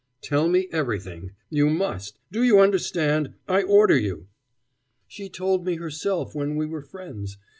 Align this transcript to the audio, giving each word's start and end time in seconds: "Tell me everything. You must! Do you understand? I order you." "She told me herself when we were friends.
"Tell 0.23 0.49
me 0.49 0.67
everything. 0.71 1.33
You 1.51 1.69
must! 1.69 2.17
Do 2.31 2.41
you 2.41 2.59
understand? 2.59 3.35
I 3.47 3.61
order 3.61 3.95
you." 3.95 4.29
"She 5.07 5.29
told 5.29 5.63
me 5.63 5.75
herself 5.75 6.33
when 6.33 6.55
we 6.55 6.65
were 6.65 6.81
friends. 6.81 7.37